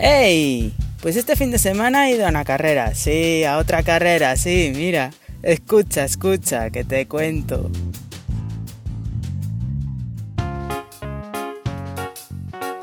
¡Ey! 0.00 0.72
Pues 1.02 1.16
este 1.16 1.34
fin 1.34 1.50
de 1.50 1.58
semana 1.58 2.08
he 2.08 2.14
ido 2.14 2.24
a 2.24 2.28
una 2.28 2.44
carrera, 2.44 2.94
sí, 2.94 3.42
a 3.42 3.58
otra 3.58 3.82
carrera, 3.82 4.36
sí, 4.36 4.72
mira. 4.74 5.10
Escucha, 5.42 6.04
escucha, 6.04 6.70
que 6.70 6.84
te 6.84 7.06
cuento. 7.06 7.70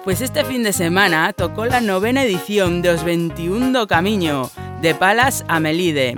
Pues 0.04 0.22
este 0.22 0.44
fin 0.44 0.64
de 0.64 0.74
semana 0.74 1.32
tocó 1.34 1.66
la 1.66 1.80
novena 1.80 2.24
edición 2.24 2.82
de 2.82 2.90
Os 2.90 3.04
21 3.04 3.88
Camino, 3.88 4.52
de 4.82 4.94
Palas 4.94 5.46
a 5.48 5.60
Melide. 5.60 6.16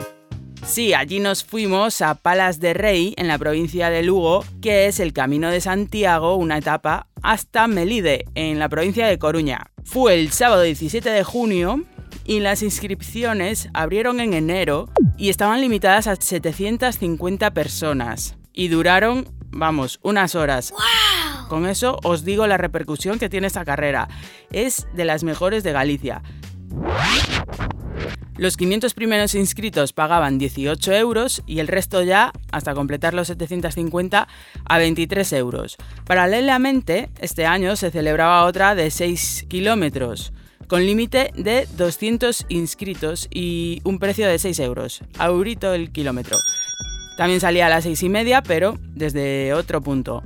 Sí, 0.68 0.94
allí 0.94 1.20
nos 1.22 1.46
fuimos 1.46 2.02
a 2.02 2.16
Palas 2.16 2.60
de 2.60 2.74
Rey, 2.74 3.14
en 3.16 3.30
la 3.30 3.38
provincia 3.38 3.90
de 3.90 4.04
Lugo, 4.04 4.44
que 4.62 4.88
es 4.88 5.00
el 5.00 5.14
Camino 5.14 5.50
de 5.50 5.62
Santiago, 5.62 6.36
una 6.36 6.58
etapa, 6.58 7.08
hasta 7.24 7.68
Melide, 7.68 8.26
en 8.36 8.60
la 8.60 8.68
provincia 8.68 9.08
de 9.08 9.18
Coruña. 9.18 9.72
Fue 9.86 10.20
el 10.20 10.34
sábado 10.34 10.64
17 10.64 11.10
de 11.10 11.24
junio 11.24 11.86
y 12.26 12.42
las 12.42 12.62
inscripciones 12.64 13.70
abrieron 13.74 14.20
en 14.20 14.34
enero 14.34 14.90
y 15.18 15.30
estaban 15.30 15.62
limitadas 15.62 16.06
a 16.08 16.18
750 16.18 17.52
personas 17.52 18.36
y 18.52 18.68
duraron, 18.68 19.26
vamos, 19.50 20.00
unas 20.04 20.36
horas. 20.36 20.74
Con 21.48 21.66
eso 21.66 21.98
os 22.04 22.26
digo 22.26 22.46
la 22.46 22.58
repercusión 22.58 23.20
que 23.20 23.30
tiene 23.30 23.48
esta 23.48 23.64
carrera. 23.64 24.10
Es 24.52 24.86
de 24.94 25.06
las 25.06 25.24
mejores 25.24 25.64
de 25.64 25.72
Galicia. 25.72 26.22
Los 28.38 28.56
500 28.56 28.94
primeros 28.94 29.34
inscritos 29.34 29.94
pagaban 29.94 30.38
18 30.38 30.94
euros 30.94 31.42
y 31.48 31.58
el 31.58 31.68
resto 31.68 32.04
ya, 32.04 32.32
hasta 32.52 32.76
completar 32.76 33.16
los 33.16 33.28
750, 33.28 34.28
a 34.64 34.78
23 34.78 35.34
euros. 35.34 35.78
Paralelamente, 36.06 37.10
este 37.20 37.48
año 37.48 37.76
se 37.76 37.90
celebraba 37.90 38.46
otra 38.46 38.76
de 38.76 38.92
6 38.92 39.48
kilómetros, 39.48 40.34
con 40.68 40.86
límite 40.86 41.32
de 41.36 41.68
200 41.78 42.46
inscritos 42.50 43.28
y 43.32 43.82
un 43.84 43.98
precio 43.98 44.28
de 44.28 44.38
6 44.38 44.60
euros, 44.60 45.02
aurito 45.18 45.74
el 45.74 45.92
kilómetro. 45.92 46.38
También 47.18 47.40
salía 47.40 47.66
a 47.66 47.70
las 47.70 47.86
6 47.86 48.04
y 48.04 48.10
media, 48.10 48.44
pero 48.44 48.78
desde 48.94 49.56
otro 49.56 49.82
punto. 49.82 50.22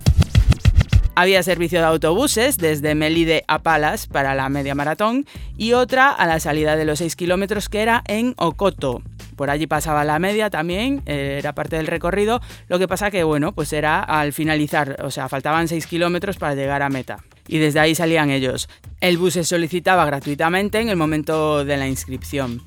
Había 1.13 1.43
servicio 1.43 1.79
de 1.79 1.85
autobuses 1.85 2.57
desde 2.57 2.95
Melide 2.95 3.43
a 3.47 3.59
Palas 3.59 4.07
para 4.07 4.33
la 4.33 4.47
media 4.47 4.75
maratón 4.75 5.25
y 5.57 5.73
otra 5.73 6.09
a 6.09 6.25
la 6.25 6.39
salida 6.39 6.77
de 6.77 6.85
los 6.85 6.99
6 6.99 7.17
kilómetros 7.17 7.67
que 7.67 7.81
era 7.81 8.01
en 8.07 8.33
Ocoto. 8.37 9.01
Por 9.35 9.49
allí 9.49 9.67
pasaba 9.67 10.05
la 10.05 10.19
media 10.19 10.49
también, 10.49 11.01
eh, 11.05 11.35
era 11.39 11.53
parte 11.53 11.75
del 11.75 11.87
recorrido. 11.87 12.41
Lo 12.69 12.79
que 12.79 12.87
pasa 12.87 13.11
que, 13.11 13.23
bueno, 13.23 13.51
pues 13.53 13.73
era 13.73 13.99
al 13.99 14.31
finalizar, 14.31 15.03
o 15.03 15.11
sea, 15.11 15.27
faltaban 15.27 15.67
6 15.67 15.85
kilómetros 15.85 16.37
para 16.37 16.55
llegar 16.55 16.81
a 16.81 16.89
meta. 16.89 17.17
Y 17.47 17.57
desde 17.57 17.81
ahí 17.81 17.93
salían 17.93 18.29
ellos. 18.29 18.69
El 19.01 19.17
bus 19.17 19.33
se 19.33 19.43
solicitaba 19.43 20.05
gratuitamente 20.05 20.79
en 20.79 20.89
el 20.89 20.95
momento 20.95 21.65
de 21.65 21.75
la 21.75 21.87
inscripción. 21.87 22.61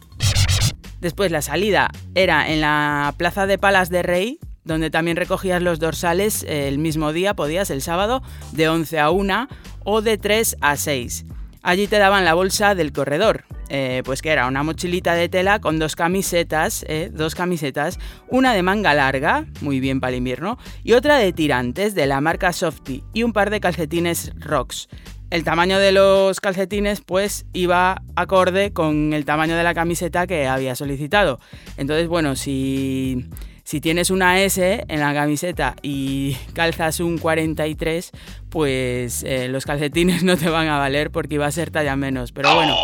Después 1.01 1.31
la 1.31 1.43
salida 1.43 1.91
era 2.15 2.49
en 2.49 2.61
la 2.61 3.15
Plaza 3.17 3.47
de 3.47 3.57
Palas 3.57 3.89
de 3.89 4.03
Rey, 4.03 4.39
donde 4.65 4.91
también 4.91 5.17
recogías 5.17 5.63
los 5.63 5.79
dorsales 5.79 6.45
el 6.49 6.79
mismo 6.79 7.13
día, 7.13 7.35
podías 7.35 7.71
el 7.71 7.83
sábado, 7.83 8.23
de 8.53 8.69
11 8.69 8.99
a 8.99 9.11
1 9.11 9.49
o 9.85 10.03
de 10.03 10.19
3 10.19 10.57
a 10.61 10.77
6. 10.77 11.27
Allí 11.63 11.87
te 11.87 11.99
daban 11.99 12.27
la 12.27 12.35
bolsa 12.35 12.75
del 12.75 12.93
corredor, 12.93 13.45
eh, 13.71 14.03
pues 14.05 14.21
que 14.21 14.29
era 14.29 14.47
una 14.47 14.63
mochilita 14.63 15.15
de 15.15 15.31
tela 15.31 15.61
con 15.61 15.79
dos 15.79 15.97
camisetas, 15.97 16.85
eh, 16.89 17.11
dos 17.11 17.35
camisetas, 17.35 17.99
una 18.29 18.53
de 18.53 18.63
manga 18.63 18.93
larga, 18.93 19.47
muy 19.63 19.81
bien 19.81 19.99
para 19.99 20.11
el 20.11 20.19
invierno, 20.19 20.59
y 20.83 20.93
otra 20.93 21.17
de 21.17 21.33
tirantes 21.33 21.95
de 21.95 22.07
la 22.07 22.21
marca 22.21 22.53
Softy 22.53 23.03
y 23.15 23.23
un 23.23 23.33
par 23.33 23.49
de 23.49 23.61
calcetines 23.61 24.33
Rocks. 24.41 24.89
El 25.31 25.43
tamaño 25.43 25.79
de 25.79 25.93
los 25.93 26.39
calcetines 26.41 27.01
pues 27.01 27.47
iba 27.55 28.03
acorde 28.15 28.75
con 28.75 29.15
el 29.15 29.25
tamaño 29.25 29.57
de 29.57 29.65
la 29.65 29.73
camiseta 29.73 30.27
que 30.27 30.47
había 30.47 30.77
solicitado. 30.77 31.41
Entonces, 31.79 32.09
bueno, 32.09 32.37
si 32.37 33.27
si 33.65 33.81
tienes 33.81 34.11
una 34.11 34.43
S 34.43 34.85
en 34.87 35.01
la 35.01 35.15
camiseta 35.15 35.75
y 35.83 36.37
calzas 36.53 37.01
un 37.01 37.19
43, 37.19 38.11
pues 38.51 39.23
eh, 39.25 39.49
los 39.49 39.65
calcetines 39.65 40.23
no 40.23 40.37
te 40.37 40.51
van 40.51 40.69
a 40.69 40.79
valer 40.79 41.11
porque 41.11 41.37
iba 41.37 41.47
a 41.47 41.51
ser 41.51 41.71
talla 41.71 41.97
menos. 41.97 42.33
Pero 42.33 42.55
bueno, 42.55 42.77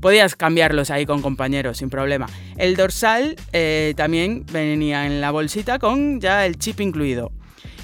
podías 0.00 0.34
cambiarlos 0.34 0.90
ahí 0.90 1.06
con 1.06 1.22
compañeros 1.22 1.78
sin 1.78 1.90
problema. 1.90 2.26
El 2.56 2.76
dorsal 2.76 3.36
eh, 3.52 3.94
también 3.96 4.44
venía 4.52 5.06
en 5.06 5.20
la 5.20 5.30
bolsita 5.30 5.78
con 5.78 6.20
ya 6.20 6.44
el 6.44 6.58
chip 6.58 6.80
incluido. 6.80 7.30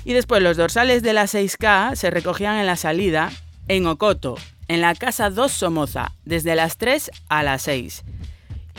Y 0.04 0.12
después 0.12 0.42
los 0.42 0.56
dorsales 0.56 1.02
de 1.02 1.12
la 1.12 1.24
6K 1.24 1.94
se 1.94 2.10
recogían 2.10 2.56
en 2.56 2.66
la 2.66 2.76
salida 2.76 3.30
en 3.68 3.86
Ocoto, 3.86 4.36
en 4.66 4.80
la 4.80 4.94
casa 4.96 5.30
2 5.30 5.52
Somoza, 5.52 6.12
desde 6.24 6.56
las 6.56 6.76
3 6.76 7.10
a 7.28 7.42
las 7.44 7.62
6. 7.62 8.02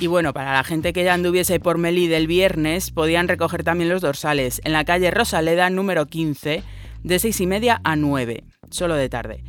Y 0.02 0.08
bueno, 0.08 0.34
para 0.34 0.54
la 0.54 0.64
gente 0.64 0.94
que 0.94 1.04
ya 1.04 1.14
anduviese 1.14 1.60
por 1.60 1.78
Melí 1.78 2.12
el 2.12 2.26
viernes, 2.26 2.90
podían 2.90 3.28
recoger 3.28 3.64
también 3.64 3.88
los 3.88 4.02
dorsales 4.02 4.60
en 4.64 4.74
la 4.74 4.84
calle 4.84 5.12
Rosaleda 5.12 5.70
número 5.70 6.08
15, 6.08 6.64
de 7.04 7.20
6 7.20 7.42
y 7.42 7.46
media 7.46 7.82
a 7.84 7.96
9, 7.96 8.44
solo 8.72 8.96
de 8.96 9.10
tarde. 9.10 9.44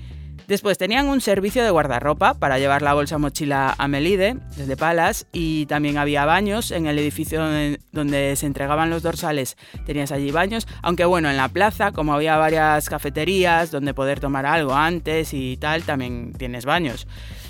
Después 0.48 0.76
tenían 0.76 1.08
un 1.08 1.22
servicio 1.22 1.64
de 1.64 1.70
guardarropa 1.70 2.34
para 2.34 2.58
llevar 2.58 2.82
la 2.82 2.92
bolsa 2.92 3.16
mochila 3.16 3.74
a 3.78 3.88
Melide, 3.88 4.36
desde 4.54 4.76
Palas, 4.76 5.26
y 5.32 5.64
también 5.64 5.96
había 5.96 6.26
baños 6.26 6.70
en 6.70 6.86
el 6.86 6.98
edificio 6.98 7.40
donde, 7.92 8.36
se 8.36 8.44
entregaban 8.44 8.90
los 8.90 9.02
dorsales. 9.02 9.56
Tenías 9.86 10.12
allí 10.12 10.32
baños, 10.32 10.68
aunque 10.82 11.06
bueno, 11.06 11.30
en 11.30 11.38
la 11.38 11.48
plaza, 11.48 11.92
como 11.92 12.12
había 12.12 12.36
varias 12.36 12.90
cafeterías 12.90 13.70
donde 13.70 13.94
poder 13.94 14.20
tomar 14.20 14.44
algo 14.44 14.74
antes 14.74 15.32
y 15.32 15.56
tal, 15.56 15.84
también 15.84 16.34
tienes 16.34 16.66
baños, 16.66 17.06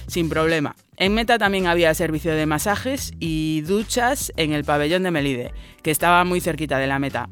sin 0.06 0.28
problema. 0.28 0.76
En 1.02 1.14
Meta 1.14 1.36
también 1.36 1.66
había 1.66 1.92
servicio 1.94 2.32
de 2.32 2.46
masajes 2.46 3.12
y 3.18 3.62
duchas 3.62 4.32
en 4.36 4.52
el 4.52 4.62
pabellón 4.62 5.02
de 5.02 5.10
Melide, 5.10 5.50
que 5.82 5.90
estaba 5.90 6.22
muy 6.22 6.40
cerquita 6.40 6.78
de 6.78 6.86
la 6.86 7.00
meta. 7.00 7.28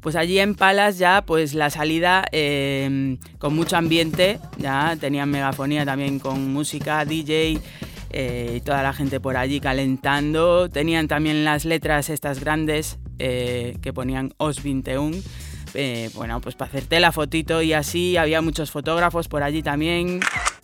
Pues 0.00 0.14
allí 0.14 0.38
en 0.38 0.54
Palas 0.54 0.96
ya 0.96 1.24
pues 1.26 1.54
la 1.54 1.70
salida 1.70 2.24
em, 2.30 3.18
con 3.40 3.56
mucho 3.56 3.76
ambiente, 3.76 4.38
ya 4.58 4.96
tenían 5.00 5.28
megafonía 5.28 5.84
también 5.84 6.20
con 6.20 6.52
música, 6.52 7.04
DJ 7.04 7.58
eh, 8.10 8.52
y 8.58 8.60
toda 8.60 8.84
la 8.84 8.92
gente 8.92 9.18
por 9.18 9.36
allí 9.36 9.58
calentando. 9.58 10.70
Tenían 10.70 11.08
también 11.08 11.44
las 11.44 11.64
letras 11.64 12.10
estas 12.10 12.38
grandes 12.38 13.00
eh, 13.18 13.76
que 13.82 13.92
ponían 13.92 14.34
OS 14.36 14.62
21. 14.62 15.16
Eh, 15.74 16.10
bueno, 16.14 16.40
pues 16.40 16.54
para 16.54 16.68
hacerte 16.68 17.00
la 17.00 17.10
fotito 17.10 17.60
y 17.60 17.72
así, 17.72 18.16
había 18.16 18.40
muchos 18.40 18.70
fotógrafos 18.70 19.26
por 19.26 19.42
allí 19.42 19.64
también. 19.64 20.20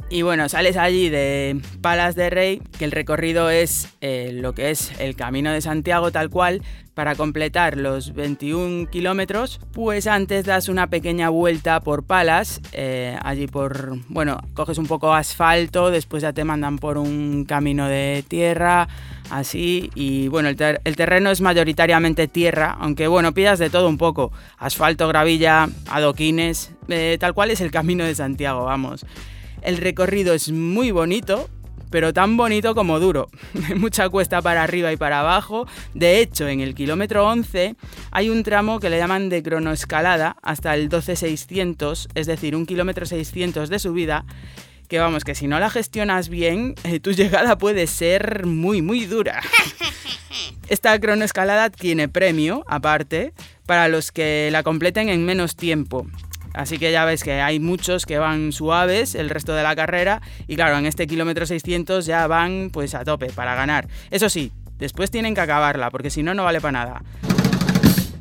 Y 0.08 0.22
bueno, 0.22 0.48
sales 0.48 0.76
allí 0.76 1.08
de 1.08 1.60
Palas 1.80 2.14
de 2.14 2.30
Rey, 2.30 2.62
que 2.78 2.84
el 2.84 2.92
recorrido 2.92 3.50
es 3.50 3.88
eh, 4.00 4.30
lo 4.32 4.54
que 4.54 4.70
es 4.70 4.92
el 5.00 5.16
Camino 5.16 5.50
de 5.50 5.60
Santiago 5.60 6.12
tal 6.12 6.30
cual. 6.30 6.62
Para 6.94 7.14
completar 7.14 7.76
los 7.76 8.14
21 8.14 8.88
kilómetros, 8.88 9.60
pues 9.74 10.06
antes 10.06 10.46
das 10.46 10.70
una 10.70 10.86
pequeña 10.86 11.28
vuelta 11.28 11.80
por 11.80 12.04
Palas, 12.04 12.62
eh, 12.72 13.18
allí 13.22 13.46
por, 13.46 13.98
bueno, 14.08 14.38
coges 14.54 14.78
un 14.78 14.86
poco 14.86 15.12
asfalto, 15.12 15.90
después 15.90 16.22
ya 16.22 16.32
te 16.32 16.44
mandan 16.44 16.78
por 16.78 16.96
un 16.96 17.44
camino 17.44 17.86
de 17.86 18.24
tierra, 18.26 18.88
así, 19.28 19.90
y 19.94 20.28
bueno, 20.28 20.48
el, 20.48 20.56
terreno 20.96 21.30
es 21.30 21.42
mayoritariamente 21.42 22.28
tierra, 22.28 22.74
aunque 22.80 23.08
bueno, 23.08 23.34
pidas 23.34 23.58
de 23.58 23.68
todo 23.68 23.90
un 23.90 23.98
poco, 23.98 24.32
asfalto, 24.56 25.06
gravilla, 25.06 25.68
adoquines, 25.90 26.72
eh, 26.88 27.18
tal 27.20 27.34
cual 27.34 27.50
es 27.50 27.60
el 27.60 27.70
Camino 27.70 28.04
de 28.04 28.14
Santiago, 28.14 28.64
vamos. 28.64 29.04
El 29.66 29.78
recorrido 29.78 30.32
es 30.32 30.52
muy 30.52 30.92
bonito, 30.92 31.50
pero 31.90 32.12
tan 32.12 32.36
bonito 32.36 32.76
como 32.76 33.00
duro. 33.00 33.28
Mucha 33.76 34.08
cuesta 34.08 34.40
para 34.40 34.62
arriba 34.62 34.92
y 34.92 34.96
para 34.96 35.18
abajo. 35.18 35.66
De 35.92 36.20
hecho, 36.20 36.46
en 36.46 36.60
el 36.60 36.76
kilómetro 36.76 37.26
11 37.26 37.74
hay 38.12 38.30
un 38.30 38.44
tramo 38.44 38.78
que 38.78 38.90
le 38.90 38.98
llaman 38.98 39.28
de 39.28 39.42
cronoescalada 39.42 40.36
hasta 40.40 40.72
el 40.76 40.88
12600, 40.88 42.10
es 42.14 42.26
decir, 42.28 42.54
un 42.54 42.64
kilómetro 42.64 43.06
600 43.06 43.68
de 43.68 43.80
subida. 43.80 44.24
Que 44.86 45.00
vamos, 45.00 45.24
que 45.24 45.34
si 45.34 45.48
no 45.48 45.58
la 45.58 45.68
gestionas 45.68 46.28
bien, 46.28 46.76
eh, 46.84 47.00
tu 47.00 47.10
llegada 47.10 47.58
puede 47.58 47.88
ser 47.88 48.46
muy, 48.46 48.82
muy 48.82 49.04
dura. 49.06 49.42
Esta 50.68 50.96
cronoescalada 51.00 51.70
tiene 51.70 52.08
premio, 52.08 52.62
aparte, 52.68 53.32
para 53.66 53.88
los 53.88 54.12
que 54.12 54.48
la 54.52 54.62
completen 54.62 55.08
en 55.08 55.24
menos 55.24 55.56
tiempo. 55.56 56.06
Así 56.56 56.78
que 56.78 56.90
ya 56.90 57.04
ves 57.04 57.22
que 57.22 57.34
hay 57.42 57.60
muchos 57.60 58.06
que 58.06 58.18
van 58.18 58.50
suaves 58.50 59.14
el 59.14 59.28
resto 59.28 59.54
de 59.54 59.62
la 59.62 59.76
carrera 59.76 60.22
y 60.48 60.56
claro, 60.56 60.78
en 60.78 60.86
este 60.86 61.06
kilómetro 61.06 61.44
600 61.44 62.06
ya 62.06 62.26
van 62.26 62.70
pues 62.72 62.94
a 62.94 63.04
tope 63.04 63.26
para 63.26 63.54
ganar. 63.54 63.88
Eso 64.10 64.30
sí, 64.30 64.50
después 64.78 65.10
tienen 65.10 65.34
que 65.34 65.42
acabarla 65.42 65.90
porque 65.90 66.08
si 66.08 66.22
no, 66.22 66.32
no 66.32 66.44
vale 66.44 66.62
para 66.62 66.72
nada. 66.72 67.02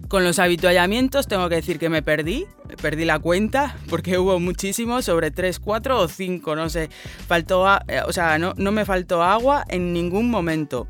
Con 0.09 0.25
los 0.25 0.37
habituallamientos 0.37 1.27
tengo 1.27 1.47
que 1.47 1.55
decir 1.55 1.79
que 1.79 1.87
me 1.87 2.01
perdí, 2.01 2.45
perdí 2.81 3.05
la 3.05 3.19
cuenta 3.19 3.77
porque 3.89 4.17
hubo 4.17 4.37
muchísimos, 4.39 5.05
sobre 5.05 5.31
3, 5.31 5.57
4 5.59 5.97
o 5.97 6.07
5, 6.09 6.55
no 6.57 6.69
sé. 6.69 6.89
Faltó, 7.27 7.65
eh, 7.87 8.01
o 8.05 8.11
sea, 8.11 8.37
no, 8.37 8.53
no 8.57 8.73
me 8.73 8.83
faltó 8.83 9.23
agua 9.23 9.63
en 9.69 9.93
ningún 9.93 10.29
momento. 10.29 10.87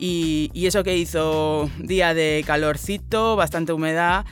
Y, 0.00 0.50
y, 0.52 0.66
eso 0.66 0.84
que 0.84 0.96
hizo 0.96 1.68
día 1.78 2.14
de 2.14 2.44
calorcito, 2.46 3.34
bastante 3.34 3.72
humedad 3.72 4.26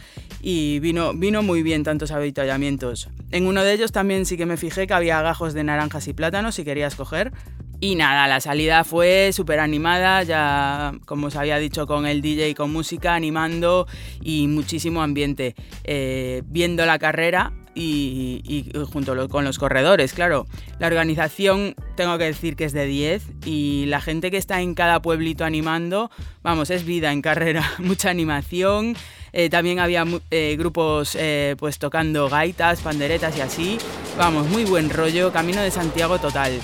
y 0.49 0.79
vino, 0.79 1.13
vino 1.13 1.43
muy 1.43 1.65
bien 1.65 1.83
tantos 1.83 2.13
avituallamientos. 2.13 3.09
en 3.33 3.49
uno 3.49 3.65
de 3.65 3.73
ellos 3.73 3.91
también 3.91 4.27
sí 4.27 4.37
que 4.37 4.47
me 4.47 4.57
fijé 4.57 4.87
que 4.87 4.95
había 4.95 5.21
gajos 5.21 5.55
de 5.55 5.65
naranjas 5.65 6.07
y 6.07 6.13
plátanos 6.13 6.55
si 6.55 6.65
querías 6.65 6.95
coger. 6.95 7.33
Y 7.81 7.97
nada, 7.97 8.29
la 8.29 8.41
salida 8.41 8.85
fue 8.85 9.33
súper 9.33 9.59
animada, 9.59 10.23
ya 10.23 10.93
como 11.05 11.27
os 11.27 11.35
había 11.35 11.59
dicho 11.59 11.89
con 11.89 12.07
el 12.07 12.23
DJ 12.23 12.55
con 12.55 12.73
música, 12.73 13.17
animando 13.17 13.89
y 14.23 14.47
muchísimo 14.47 15.03
ambiente. 15.03 15.57
Eh, 15.83 16.45
viendo 16.47 16.87
la 16.87 17.01
carrera 17.01 17.53
y, 17.75 18.71
junto 18.91 19.29
con 19.29 19.45
los 19.45 19.59
corredores, 19.59 20.13
claro. 20.13 20.47
La 20.79 20.87
organización 20.87 21.75
tengo 21.97 22.19
que 22.19 22.25
decir 22.25 22.55
que 22.55 22.65
es 22.65 22.73
de 22.73 22.87
10 22.87 23.23
y 23.45 23.87
la 23.87 24.01
gente 24.01 24.31
que 24.31 24.37
está 24.37 24.61
en 24.61 24.75
cada 24.75 25.03
pueblito 25.03 25.45
animando, 25.45 26.11
vamos, 26.43 26.71
es 26.71 26.85
vida 26.85 27.13
en 27.13 27.21
carrera, 27.21 27.69
mucha 27.79 28.11
animación. 28.11 28.97
Eh, 29.39 29.51
también 29.51 29.81
había 29.81 30.03
eh, 30.31 30.57
grupos 30.59 31.15
pues 31.59 31.79
tocando 31.79 32.31
gaitas, 32.31 32.81
panderetas 32.81 33.37
y 33.37 33.43
así. 33.43 33.79
Vamos, 34.17 34.49
muy 34.49 34.65
buen 34.65 34.89
rollo, 34.89 35.31
camino 35.31 35.61
de 35.61 35.71
Santiago 35.71 36.19
total 36.19 36.59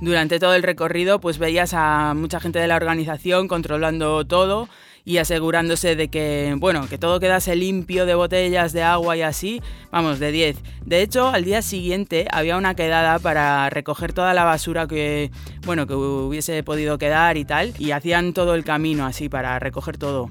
durante 0.00 0.38
todo 0.38 0.54
el 0.54 0.62
recorrido 0.62 1.18
pues 1.18 1.38
veías 1.38 1.72
a 1.72 2.12
mucha 2.14 2.38
gente 2.38 2.58
de 2.58 2.66
la 2.66 2.76
organización 2.76 3.48
controlando 3.48 4.26
todo 4.26 4.68
y 5.04 5.18
asegurándose 5.18 5.96
de 5.96 6.08
que, 6.08 6.54
bueno, 6.58 6.88
que 6.88 6.98
todo 6.98 7.20
quedase 7.20 7.54
limpio 7.56 8.06
de 8.06 8.14
botellas 8.14 8.72
de 8.72 8.82
agua 8.82 9.16
y 9.16 9.22
así, 9.22 9.62
vamos, 9.90 10.18
de 10.18 10.32
10. 10.32 10.56
De 10.86 11.02
hecho, 11.02 11.28
al 11.28 11.44
día 11.44 11.60
siguiente 11.62 12.26
había 12.30 12.56
una 12.56 12.74
quedada 12.74 13.18
para 13.18 13.68
recoger 13.68 14.12
toda 14.12 14.32
la 14.32 14.44
basura 14.44 14.86
que, 14.86 15.30
bueno, 15.66 15.86
que 15.86 15.94
hubiese 15.94 16.62
podido 16.62 16.96
quedar 16.96 17.36
y 17.36 17.44
tal, 17.44 17.74
y 17.78 17.90
hacían 17.90 18.32
todo 18.32 18.54
el 18.54 18.64
camino 18.64 19.04
así 19.04 19.28
para 19.28 19.58
recoger 19.58 19.98
todo. 19.98 20.30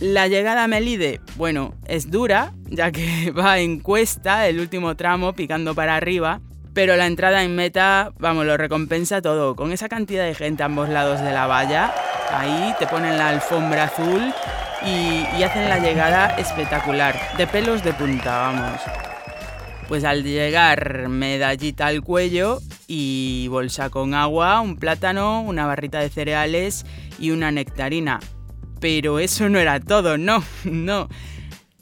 La 0.00 0.28
llegada 0.28 0.62
a 0.62 0.68
Melide, 0.68 1.20
bueno, 1.34 1.74
es 1.86 2.08
dura, 2.08 2.52
ya 2.66 2.92
que 2.92 3.32
va 3.38 3.58
en 3.58 3.80
cuesta 3.80 4.46
el 4.46 4.60
último 4.60 4.94
tramo 4.94 5.32
picando 5.32 5.74
para 5.74 5.96
arriba, 5.96 6.40
pero 6.72 6.94
la 6.94 7.06
entrada 7.06 7.42
en 7.42 7.56
meta, 7.56 8.12
vamos, 8.20 8.46
lo 8.46 8.56
recompensa 8.56 9.20
todo. 9.20 9.56
Con 9.56 9.72
esa 9.72 9.88
cantidad 9.88 10.24
de 10.24 10.36
gente 10.36 10.62
a 10.62 10.66
ambos 10.66 10.88
lados 10.88 11.20
de 11.20 11.32
la 11.32 11.48
valla, 11.48 11.92
ahí 12.32 12.72
te 12.78 12.86
ponen 12.86 13.18
la 13.18 13.30
alfombra 13.30 13.84
azul 13.84 14.32
y, 14.86 15.42
hacen 15.42 15.68
la 15.68 15.80
llegada 15.80 16.36
espectacular. 16.38 17.18
De 17.36 17.48
pelos 17.48 17.82
de 17.82 17.92
punta, 17.92 18.38
vamos. 18.38 18.80
Pues 19.88 20.04
al 20.04 20.22
llegar, 20.22 21.08
medallita 21.08 21.88
al 21.88 22.02
cuello 22.02 22.60
y 22.86 23.48
bolsa 23.48 23.90
con 23.90 24.14
agua, 24.14 24.60
un 24.60 24.76
plátano, 24.76 25.40
una 25.40 25.66
barrita 25.66 25.98
de 25.98 26.08
cereales 26.08 26.86
y 27.18 27.32
una 27.32 27.50
nectarina. 27.50 28.20
Pero 28.80 29.18
eso 29.18 29.48
no 29.48 29.58
era 29.58 29.80
todo, 29.80 30.18
no, 30.18 30.42
no. 30.64 31.08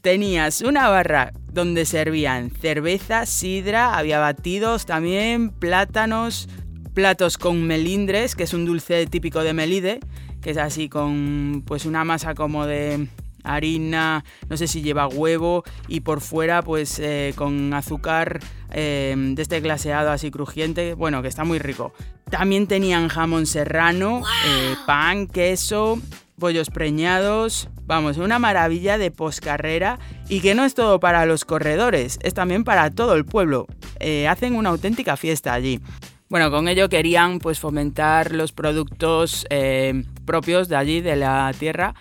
Tenías 0.01 0.61
una 0.61 0.89
barra 0.89 1.33
donde 1.53 1.85
servían 1.85 2.51
cerveza, 2.51 3.27
sidra, 3.27 3.97
había 3.97 4.19
batidos 4.19 4.87
también, 4.87 5.51
plátanos, 5.51 6.49
platos 6.95 7.39
con 7.39 7.67
melindres, 7.67 8.37
que 8.37 8.45
es 8.45 8.55
un 8.55 8.67
dulce 8.67 9.07
típico 9.07 9.43
de 9.43 9.53
Melide, 9.53 10.01
que 10.41 10.51
es 10.51 10.59
así 10.59 10.89
con 10.89 11.65
pues 11.67 11.87
una 11.87 12.05
masa 12.05 12.35
como 12.35 12.67
de 12.67 13.09
harina, 13.43 14.25
no 14.49 14.57
sé 14.57 14.67
si 14.67 14.83
lleva 14.83 15.09
huevo 15.09 15.65
y 15.89 16.01
por 16.01 16.21
fuera 16.21 16.63
pues 16.63 16.99
eh, 16.99 17.33
con 17.37 17.73
azúcar 17.75 18.41
eh, 18.71 19.15
de 19.17 19.43
este 19.43 19.61
glaseado 19.61 20.11
así 20.11 20.31
crujiente, 20.31 20.95
bueno, 20.95 21.23
que 21.23 21.29
está 21.29 21.45
muy 21.45 21.59
rico. 21.59 21.93
También 22.31 22.67
tenían 22.67 23.09
jamón 23.09 23.47
serrano, 23.47 24.23
eh, 24.47 24.75
pan, 24.87 25.27
queso, 25.27 26.01
bollos 26.37 26.71
preñados, 26.71 27.69
vamos, 27.87 28.19
una 28.19 28.39
maravilla 28.39 28.99
de 28.99 29.11
poscarrera 29.11 29.99
y 30.29 30.41
que 30.41 30.55
no 30.55 30.65
es 30.65 30.75
todo 30.75 31.01
para 31.01 31.25
los 31.27 31.45
corredores, 31.45 32.19
es 32.23 32.35
también 32.35 32.65
para 32.65 32.91
todo 32.91 33.15
el 33.15 33.25
pueblo. 33.25 33.67
Eh, 34.01 34.29
hacen 34.29 34.55
una 34.55 34.71
auténtica 34.71 35.17
fiesta 35.17 35.55
allí. 35.55 35.81
Bueno, 36.29 36.51
con 36.51 36.69
ello 36.69 36.89
querían 36.89 37.39
pues 37.39 37.61
fomentar 37.61 38.33
los 38.33 38.53
productos 38.53 39.47
eh, 39.49 40.05
propios 40.25 40.69
de 40.69 40.77
allí, 40.77 41.01
de 41.01 41.17
la 41.17 41.53
tierra, 41.59 41.95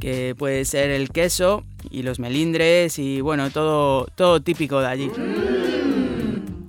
que 0.00 0.34
puede 0.36 0.64
ser 0.64 0.90
el 0.90 1.10
queso 1.10 1.64
y 1.90 2.02
los 2.02 2.18
melindres 2.18 2.98
y 2.98 3.20
bueno, 3.20 3.50
todo, 3.50 4.06
todo 4.14 4.40
típico 4.40 4.80
de 4.80 4.86
allí. 4.86 5.10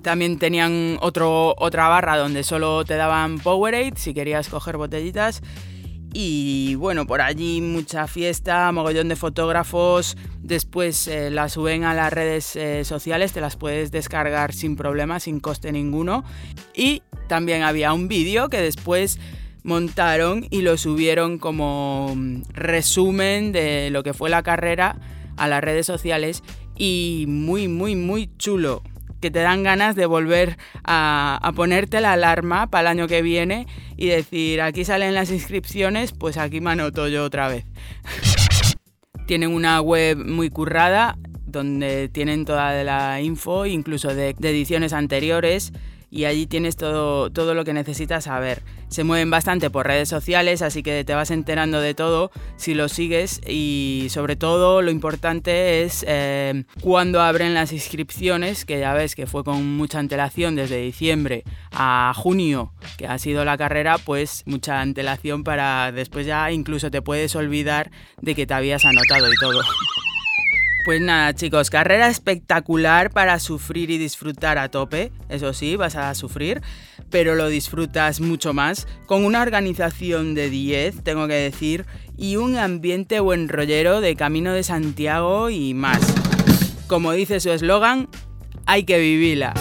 También 0.02 0.38
tenían 0.38 0.98
otro, 1.00 1.54
otra 1.58 1.88
barra 1.88 2.16
donde 2.16 2.44
solo 2.44 2.84
te 2.84 2.94
daban 2.94 3.38
Powerade 3.38 3.94
si 3.96 4.14
querías 4.14 4.48
coger 4.48 4.76
botellitas 4.76 5.42
y 6.12 6.74
bueno, 6.76 7.06
por 7.06 7.20
allí 7.20 7.60
mucha 7.60 8.06
fiesta, 8.06 8.70
mogollón 8.72 9.08
de 9.08 9.16
fotógrafos. 9.16 10.16
Después 10.42 11.06
eh, 11.06 11.30
las 11.30 11.52
suben 11.52 11.84
a 11.84 11.94
las 11.94 12.12
redes 12.12 12.56
eh, 12.56 12.84
sociales, 12.84 13.32
te 13.32 13.40
las 13.40 13.56
puedes 13.56 13.90
descargar 13.90 14.54
sin 14.54 14.76
problema, 14.76 15.20
sin 15.20 15.40
coste 15.40 15.70
ninguno. 15.70 16.24
Y 16.74 17.02
también 17.28 17.62
había 17.62 17.92
un 17.92 18.08
vídeo 18.08 18.48
que 18.48 18.60
después 18.60 19.20
montaron 19.62 20.46
y 20.50 20.62
lo 20.62 20.78
subieron 20.78 21.38
como 21.38 22.14
mm, 22.16 22.42
resumen 22.54 23.52
de 23.52 23.90
lo 23.90 24.02
que 24.02 24.14
fue 24.14 24.30
la 24.30 24.42
carrera 24.42 24.98
a 25.36 25.46
las 25.46 25.62
redes 25.62 25.84
sociales. 25.84 26.42
Y 26.74 27.26
muy, 27.28 27.68
muy, 27.68 27.96
muy 27.96 28.30
chulo 28.38 28.82
que 29.20 29.30
te 29.30 29.40
dan 29.40 29.62
ganas 29.62 29.96
de 29.96 30.06
volver 30.06 30.56
a, 30.84 31.52
ponerte 31.56 32.00
la 32.00 32.12
alarma 32.12 32.68
para 32.68 32.82
el 32.82 32.98
año 32.98 33.08
que 33.08 33.22
viene 33.22 33.66
y 33.96 34.06
decir, 34.06 34.60
aquí 34.60 34.84
salen 34.84 35.14
las 35.14 35.30
inscripciones, 35.30 36.12
pues 36.12 36.36
aquí 36.36 36.60
me 36.60 36.70
anoto 36.70 37.08
yo 37.08 37.24
otra 37.24 37.48
vez. 37.48 37.64
Tienen 39.26 39.52
una 39.52 39.80
web 39.80 40.16
muy 40.16 40.50
currada 40.50 41.18
donde 41.44 42.08
tienen 42.08 42.44
toda 42.44 42.84
la 42.84 43.20
info, 43.20 43.66
incluso 43.66 44.14
de, 44.14 44.34
de 44.38 44.50
ediciones 44.50 44.92
anteriores 44.92 45.72
y 46.10 46.24
allí 46.24 46.46
tienes 46.46 46.76
todo, 46.76 47.30
todo 47.30 47.54
lo 47.54 47.64
que 47.64 47.72
necesitas 47.72 48.24
saber. 48.24 48.62
Se 48.88 49.04
mueven 49.04 49.30
bastante 49.30 49.68
por 49.68 49.86
redes 49.86 50.08
sociales, 50.08 50.62
así 50.62 50.82
que 50.82 51.04
te 51.04 51.14
vas 51.14 51.30
enterando 51.30 51.80
de 51.80 51.94
todo 51.94 52.30
si 52.56 52.74
lo 52.74 52.88
sigues 52.88 53.40
y 53.46 54.06
sobre 54.10 54.36
todo 54.36 54.80
lo 54.80 54.90
importante 54.90 55.82
es 55.82 56.04
eh, 56.08 56.64
cuando 56.80 57.20
abren 57.20 57.52
las 57.52 57.72
inscripciones, 57.72 58.64
que 58.64 58.80
ya 58.80 58.94
ves 58.94 59.14
que 59.14 59.26
fue 59.26 59.44
con 59.44 59.76
mucha 59.76 59.98
antelación 59.98 60.56
desde 60.56 60.80
diciembre 60.80 61.44
a 61.70 62.12
junio, 62.16 62.72
que 62.96 63.06
ha 63.06 63.18
sido 63.18 63.44
la 63.44 63.58
carrera, 63.58 63.98
pues 63.98 64.42
mucha 64.46 64.80
antelación 64.80 65.44
para 65.44 65.92
después 65.92 66.26
ya 66.26 66.50
incluso 66.50 66.90
te 66.90 67.02
puedes 67.02 67.36
olvidar 67.36 67.90
de 68.20 68.34
que 68.34 68.46
te 68.46 68.54
habías 68.54 68.84
anotado 68.84 69.30
y 69.30 69.36
todo. 69.36 69.60
Pues 70.88 71.02
nada, 71.02 71.34
chicos, 71.34 71.68
carrera 71.68 72.08
espectacular 72.08 73.10
para 73.10 73.38
sufrir 73.40 73.90
y 73.90 73.98
disfrutar 73.98 74.56
a 74.56 74.70
tope. 74.70 75.12
Eso 75.28 75.52
sí, 75.52 75.76
vas 75.76 75.96
a 75.96 76.14
sufrir, 76.14 76.62
pero 77.10 77.34
lo 77.34 77.48
disfrutas 77.48 78.22
mucho 78.22 78.54
más. 78.54 78.88
Con 79.04 79.26
una 79.26 79.42
organización 79.42 80.34
de 80.34 80.48
10, 80.48 81.04
tengo 81.04 81.28
que 81.28 81.34
decir, 81.34 81.84
y 82.16 82.36
un 82.36 82.56
ambiente 82.56 83.20
buen 83.20 83.50
rollero 83.50 84.00
de 84.00 84.16
Camino 84.16 84.54
de 84.54 84.62
Santiago 84.62 85.50
y 85.50 85.74
más. 85.74 86.00
Como 86.86 87.12
dice 87.12 87.38
su 87.40 87.50
eslogan, 87.50 88.08
hay 88.64 88.84
que 88.84 88.98
vivirla. 88.98 89.52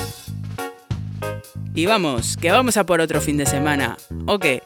Y 1.75 1.87
vamos, 1.87 2.37
que 2.37 2.51
vamos 2.51 2.77
a 2.77 2.85
por 2.85 3.01
otro 3.01 3.19
fin 3.19 3.35
de 3.35 3.45
semana. 3.45 3.97
¿O 4.27 4.39
qué? 4.39 4.63